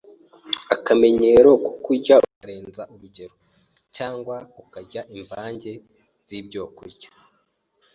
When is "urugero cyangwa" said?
2.93-4.35